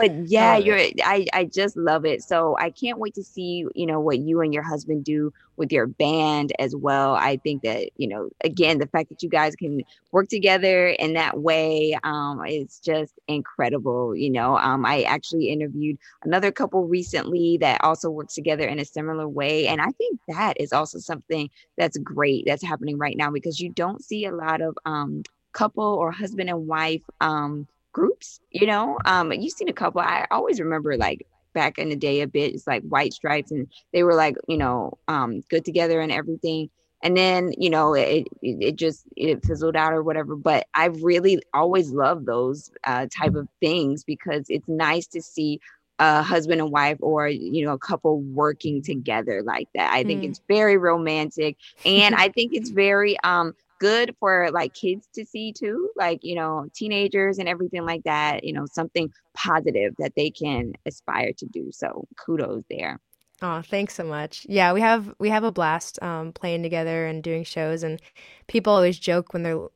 [0.00, 2.22] but yeah, you're I, I just love it.
[2.22, 5.72] So I can't wait to see, you know, what you and your husband do with
[5.72, 7.14] your band as well.
[7.14, 9.82] I think that, you know, again, the fact that you guys can
[10.12, 14.16] work together in that way um is just incredible.
[14.16, 18.84] You know, um I actually interviewed another couple recently that also works together in a
[18.86, 19.66] similar way.
[19.68, 23.70] And I think that is also something that's great that's happening right now because you
[23.70, 28.98] don't see a lot of um couple or husband and wife um groups, you know.
[29.04, 30.00] Um, you've seen a couple.
[30.00, 32.54] I always remember like back in the day a bit.
[32.54, 36.70] It's like White Stripes, and they were like, you know, um, good together and everything.
[37.02, 40.36] And then, you know, it it, it just it fizzled out or whatever.
[40.36, 45.60] But I really always love those uh, type of things because it's nice to see
[46.00, 50.22] a husband and wife or you know a couple working together like that i think
[50.22, 50.30] mm.
[50.30, 55.52] it's very romantic and i think it's very um good for like kids to see
[55.52, 60.30] too, like, you know, teenagers and everything like that, you know, something positive that they
[60.30, 61.70] can aspire to do.
[61.72, 63.00] So kudos there.
[63.42, 64.44] Oh, thanks so much.
[64.50, 67.98] Yeah, we have we have a blast um, playing together and doing shows, and
[68.48, 69.66] people always joke when they're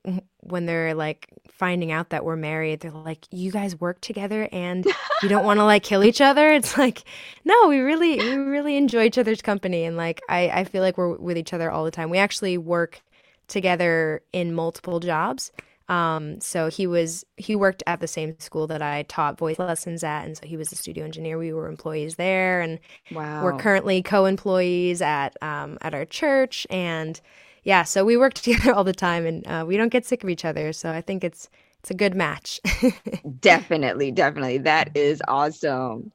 [0.41, 2.81] when they're like finding out that we're married.
[2.81, 4.85] They're like, "You guys work together, and
[5.23, 7.05] you don't want to like kill each other." It's like,
[7.47, 10.99] no, we really we really enjoy each other's company, and like I I feel like
[10.99, 12.11] we're with each other all the time.
[12.11, 13.01] We actually work
[13.49, 15.53] together in multiple jobs.
[15.89, 20.03] Um, so he was he worked at the same school that I taught voice lessons
[20.03, 21.37] at, and so he was a studio engineer.
[21.37, 22.79] We were employees there, and
[23.13, 23.45] wow.
[23.45, 26.67] we're currently co-employees at um, at our church.
[26.71, 27.21] And
[27.65, 30.31] yeah, so we work together all the time, and uh, we don't get sick of
[30.31, 30.73] each other.
[30.73, 32.63] So I think it's it's a good match.
[33.41, 36.13] definitely, definitely, that is awesome.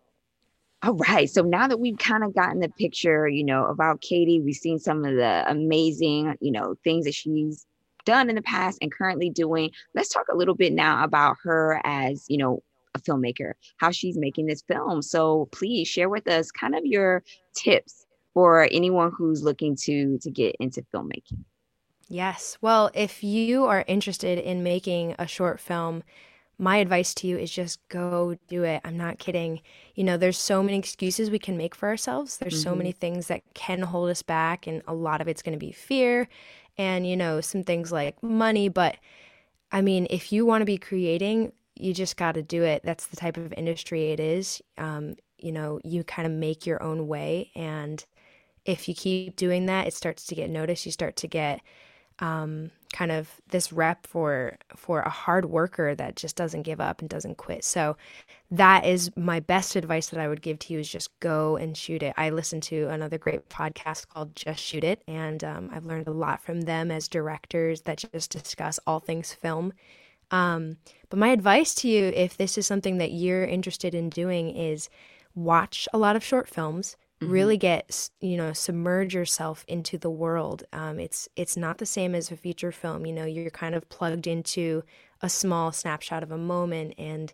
[0.81, 1.29] All right.
[1.29, 4.79] So now that we've kind of gotten the picture, you know, about Katie, we've seen
[4.79, 7.65] some of the amazing, you know, things that she's
[8.05, 9.71] done in the past and currently doing.
[9.93, 12.63] Let's talk a little bit now about her as, you know,
[12.95, 15.01] a filmmaker, how she's making this film.
[15.01, 20.31] So please share with us kind of your tips for anyone who's looking to to
[20.31, 21.43] get into filmmaking.
[22.07, 22.57] Yes.
[22.61, 26.03] Well, if you are interested in making a short film,
[26.59, 28.81] my advice to you is just go do it.
[28.83, 29.61] I'm not kidding.
[29.95, 32.37] You know, there's so many excuses we can make for ourselves.
[32.37, 32.69] There's mm-hmm.
[32.69, 35.65] so many things that can hold us back, and a lot of it's going to
[35.65, 36.27] be fear
[36.77, 38.67] and, you know, some things like money.
[38.67, 38.97] But
[39.71, 42.81] I mean, if you want to be creating, you just got to do it.
[42.83, 44.61] That's the type of industry it is.
[44.77, 47.51] Um, you know, you kind of make your own way.
[47.55, 48.03] And
[48.65, 50.85] if you keep doing that, it starts to get noticed.
[50.85, 51.61] You start to get,
[52.21, 57.01] um, kind of this rep for for a hard worker that just doesn't give up
[57.01, 57.63] and doesn't quit.
[57.63, 57.95] So
[58.51, 61.77] that is my best advice that I would give to you is just go and
[61.77, 62.13] shoot it.
[62.17, 66.11] I listened to another great podcast called Just Shoot It, and um, I've learned a
[66.11, 69.73] lot from them as directors that just discuss all things film.
[70.31, 70.77] Um,
[71.09, 74.89] but my advice to you, if this is something that you're interested in doing, is
[75.35, 77.31] watch a lot of short films mm-hmm.
[77.31, 80.63] really get you know submerge yourself into the world.
[80.73, 83.87] Um, it's it's not the same as a feature film you know you're kind of
[83.89, 84.83] plugged into
[85.21, 87.33] a small snapshot of a moment and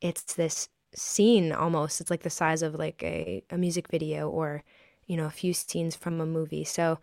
[0.00, 4.62] it's this scene almost it's like the size of like a, a music video or
[5.06, 6.64] you know a few scenes from a movie.
[6.64, 6.98] So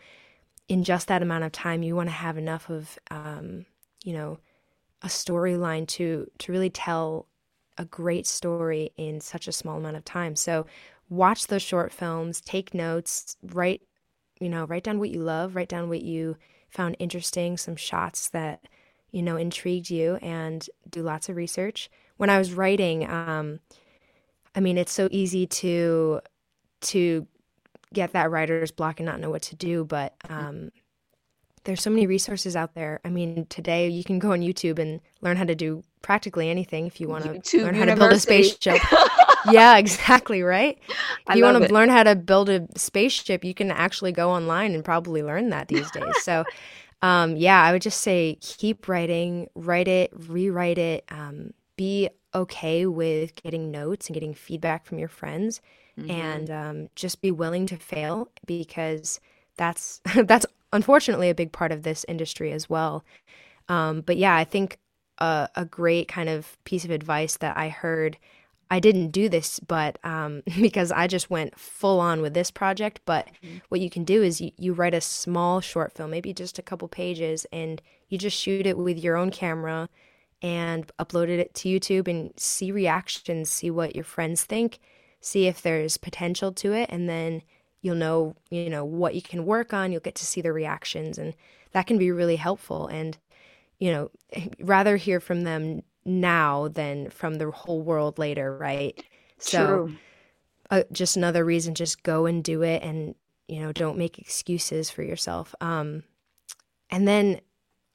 [0.68, 3.66] in just that amount of time you want to have enough of um,
[4.04, 4.40] you know
[5.02, 7.28] a storyline to to really tell
[7.78, 10.36] a great story in such a small amount of time.
[10.36, 10.66] So
[11.14, 13.82] watch those short films, take notes, write,
[14.40, 16.36] you know, write down what you love, write down what you
[16.70, 18.66] found interesting, some shots that,
[19.12, 21.90] you know, intrigued you, and do lots of research.
[22.18, 23.60] When I was writing, um,
[24.56, 26.22] I mean, it's so easy to
[26.82, 27.28] to
[27.94, 30.72] get that writer's block and not know what to do, but um,
[31.64, 33.00] there's so many resources out there.
[33.06, 36.88] I mean, today you can go on YouTube and learn how to do practically anything
[36.88, 38.82] if you want to learn how to build a spaceship.
[39.52, 40.78] yeah, exactly, right?
[41.30, 44.74] If you want to learn how to build a spaceship, you can actually go online
[44.74, 46.24] and probably learn that these days.
[46.24, 46.44] So,
[47.02, 52.86] um, yeah, I would just say keep writing, write it, rewrite it, um, be okay
[52.86, 55.62] with getting notes and getting feedback from your friends,
[56.00, 56.10] mm-hmm.
[56.10, 59.20] and um, just be willing to fail because
[59.58, 63.04] that's that's unfortunately a big part of this industry as well.
[63.70, 64.80] Um, but yeah, I think
[65.20, 68.18] a, a great kind of piece of advice that I heard
[68.74, 73.02] I didn't do this, but um, because I just went full on with this project.
[73.06, 73.58] But mm-hmm.
[73.70, 76.64] what you can do is you, you write a small short film, maybe just a
[76.64, 79.90] couple pages, and you just shoot it with your own camera
[80.42, 84.80] and uploaded it to YouTube and see reactions, see what your friends think,
[85.22, 87.44] see if there's potential to it, and then
[87.84, 89.92] you'll know, you know, what you can work on.
[89.92, 91.36] You'll get to see the reactions, and
[91.74, 92.88] that can be really helpful.
[92.88, 93.20] And,
[93.78, 94.10] you know,
[94.60, 99.04] rather hear from them now than from the whole world later, right?
[99.38, 99.96] So, True.
[100.70, 103.16] Uh, just another reason, just go and do it, and
[103.48, 105.54] you know, don't make excuses for yourself.
[105.62, 106.04] Um,
[106.90, 107.42] and then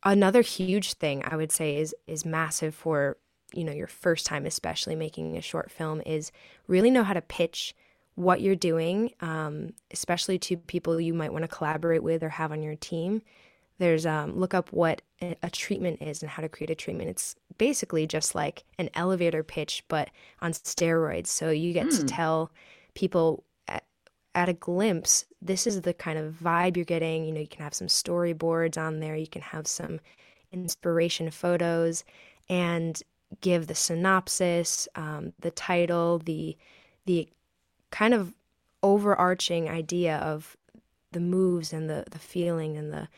[0.04, 3.16] another huge thing I would say is is massive for
[3.52, 6.30] you know your first time, especially making a short film, is
[6.66, 7.74] really know how to pitch
[8.14, 12.50] what you're doing, um, especially to people you might want to collaborate with or have
[12.50, 13.22] on your team.
[13.78, 17.10] There's um, look up what a treatment is and how to create a treatment.
[17.10, 20.10] It's basically just like an elevator pitch, but
[20.40, 21.28] on steroids.
[21.28, 21.96] So you get mm.
[21.96, 22.06] to hmm.
[22.06, 22.52] tell
[22.94, 23.84] people at,
[24.34, 27.24] at, a glimpse, this is the kind of vibe you're getting.
[27.24, 30.00] You know, you can have some storyboards on there, you can have some
[30.52, 32.04] inspiration photos,
[32.48, 33.00] and
[33.40, 36.56] give the synopsis, um, the title, the
[37.06, 37.28] the
[37.90, 38.34] kind of
[38.82, 40.56] overarching idea of
[41.12, 43.08] the moves and the the feeling and the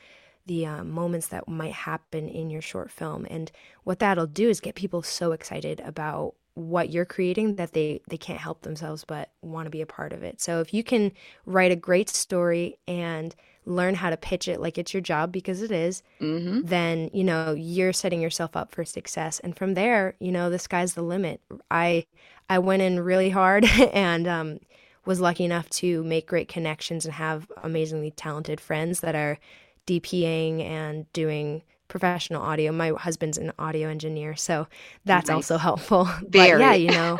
[0.50, 3.24] the uh, moments that might happen in your short film.
[3.30, 3.52] And
[3.84, 8.16] what that'll do is get people so excited about what you're creating that they they
[8.16, 10.40] can't help themselves but want to be a part of it.
[10.40, 11.12] So if you can
[11.46, 13.32] write a great story and
[13.64, 16.62] learn how to pitch it like it's your job because it is, mm-hmm.
[16.64, 19.38] then you know you're setting yourself up for success.
[19.38, 21.40] And from there, you know the sky's the limit.
[21.70, 22.06] I
[22.48, 24.58] I went in really hard and um,
[25.06, 29.38] was lucky enough to make great connections and have amazingly talented friends that are
[29.86, 32.72] DPing and doing professional audio.
[32.72, 34.66] My husband's an audio engineer, so
[35.04, 35.34] that's nice.
[35.34, 36.04] also helpful.
[36.28, 36.52] Very.
[36.52, 37.18] But yeah, you know,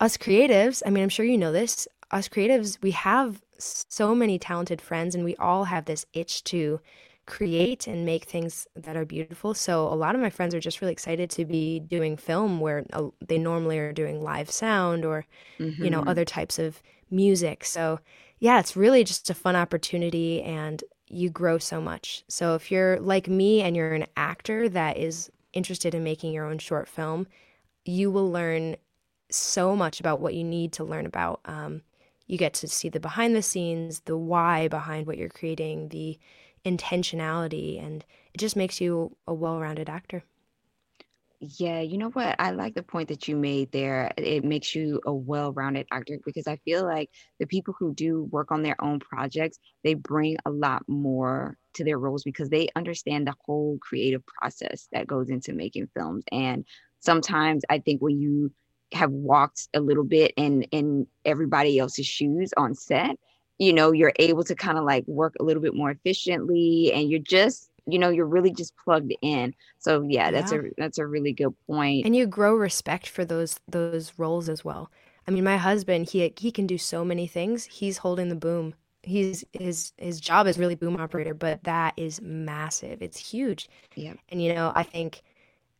[0.00, 4.38] us creatives, I mean, I'm sure you know this, us creatives, we have so many
[4.38, 6.80] talented friends and we all have this itch to
[7.26, 9.52] create and make things that are beautiful.
[9.52, 12.84] So a lot of my friends are just really excited to be doing film where
[13.26, 15.26] they normally are doing live sound or
[15.58, 15.84] mm-hmm.
[15.84, 16.08] you know mm-hmm.
[16.08, 17.64] other types of music.
[17.64, 18.00] So
[18.38, 22.24] yeah, it's really just a fun opportunity and you grow so much.
[22.28, 26.46] So if you're like me and you're an actor that is interested in making your
[26.46, 27.26] own short film,
[27.84, 28.76] you will learn
[29.30, 31.40] so much about what you need to learn about.
[31.44, 31.82] Um,
[32.26, 36.18] you get to see the behind the scenes, the why behind what you're creating, the
[36.64, 38.04] intentionality, and
[38.34, 40.22] it just makes you a well rounded actor.
[41.40, 42.34] Yeah, you know what?
[42.40, 44.12] I like the point that you made there.
[44.16, 48.50] It makes you a well-rounded actor because I feel like the people who do work
[48.50, 53.28] on their own projects, they bring a lot more to their roles because they understand
[53.28, 56.24] the whole creative process that goes into making films.
[56.32, 56.64] And
[56.98, 58.50] sometimes I think when you
[58.92, 63.16] have walked a little bit in in everybody else's shoes on set,
[63.58, 67.08] you know, you're able to kind of like work a little bit more efficiently and
[67.08, 69.54] you're just you know you're really just plugged in.
[69.78, 70.58] So yeah that's yeah.
[70.58, 71.76] a that's a really good point.
[71.78, 74.90] point and you grow respect for those those roles as well.
[75.26, 77.64] I mean my husband he he can do so many things.
[77.64, 78.74] He's holding the boom.
[79.02, 83.02] He's his his job is really boom operator but that is massive.
[83.02, 83.68] It's huge.
[83.94, 84.14] Yeah.
[84.28, 85.22] And you know i think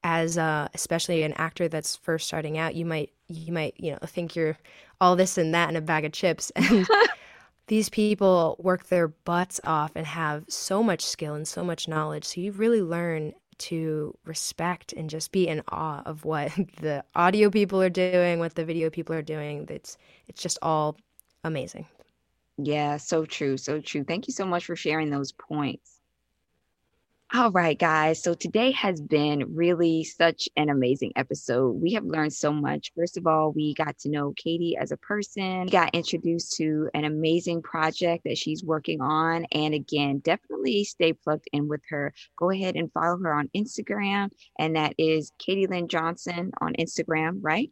[0.05, 3.99] as uh, especially an actor that's first starting out you might you might you know
[4.07, 4.57] think you're
[5.01, 6.51] all this and that in a bag of chips.
[6.71, 6.87] And
[7.69, 12.25] these people work their butts off and have so much skill and so much knowledge.
[12.25, 17.51] So you really learn to respect and just be in awe of what the audio
[17.51, 19.67] people are doing, what the video people are doing.
[19.71, 19.97] It's
[20.29, 20.97] it's just all
[21.45, 21.87] amazing.
[22.59, 24.05] Yeah, so true, so true.
[24.05, 25.98] Thank you so much for sharing those points.
[27.35, 28.23] All right, guys.
[28.23, 31.73] So today has been really such an amazing episode.
[31.73, 32.91] We have learned so much.
[32.97, 36.89] First of all, we got to know Katie as a person, we got introduced to
[36.95, 39.45] an amazing project that she's working on.
[39.53, 42.15] And again, definitely stay plugged in with her.
[42.39, 44.31] Go ahead and follow her on Instagram.
[44.59, 47.71] And that is Katie Lynn Johnson on Instagram, right?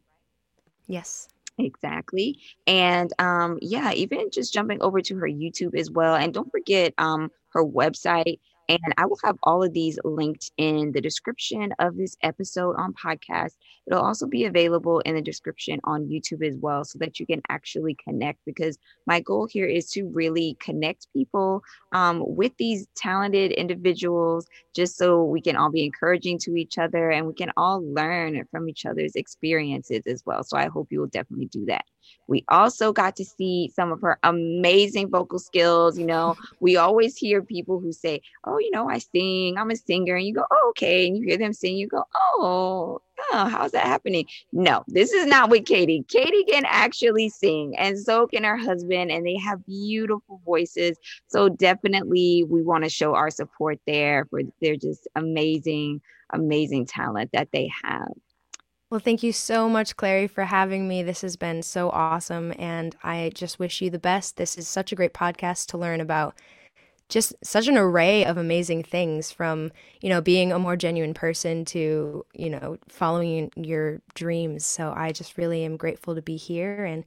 [0.85, 1.29] Yes.
[1.57, 2.39] Exactly.
[2.67, 6.13] And um, yeah, even just jumping over to her YouTube as well.
[6.13, 8.37] And don't forget um, her website
[8.69, 12.93] and I will have all of these linked in the description of this episode on
[12.93, 13.53] podcast.
[13.87, 17.41] It'll also be available in the description on YouTube as well so that you can
[17.49, 21.63] actually connect because my goal here is to really connect people
[21.93, 27.09] um, with these talented individuals just so we can all be encouraging to each other
[27.09, 30.43] and we can all learn from each other's experiences as well.
[30.43, 31.85] So I hope you will definitely do that.
[32.27, 35.97] We also got to see some of her amazing vocal skills.
[35.97, 39.75] You know, we always hear people who say, Oh, you know, I sing, I'm a
[39.75, 40.15] singer.
[40.15, 41.07] And you go, oh, okay.
[41.07, 43.01] And you hear them sing, you go, Oh,
[43.31, 44.25] oh, how's that happening?
[44.51, 46.03] No, this is not with Katie.
[46.07, 50.97] Katie can actually sing, and so can her husband, and they have beautiful voices.
[51.27, 56.01] So definitely, we want to show our support there for their just amazing,
[56.31, 58.11] amazing talent that they have.
[58.89, 61.03] Well, thank you so much, Clary, for having me.
[61.03, 64.37] This has been so awesome, and I just wish you the best.
[64.37, 66.35] This is such a great podcast to learn about
[67.09, 69.71] just such an array of amazing things from,
[70.01, 74.65] you know, being a more genuine person to, you know, following your dreams.
[74.65, 77.03] So I just really am grateful to be here and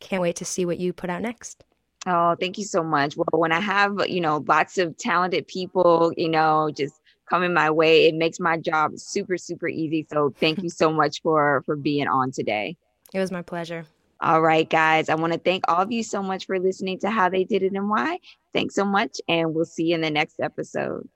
[0.00, 1.64] can't wait to see what you put out next.
[2.06, 3.16] Oh, thank you so much.
[3.16, 6.99] Well, when I have, you know, lots of talented people, you know, just
[7.30, 10.06] coming my way, it makes my job super, super easy.
[10.10, 12.76] So thank you so much for for being on today.
[13.14, 13.86] It was my pleasure.
[14.20, 15.08] All right, guys.
[15.08, 17.62] I want to thank all of you so much for listening to How They Did
[17.62, 18.18] It and Why.
[18.52, 21.08] Thanks so much, and we'll see you in the next episode.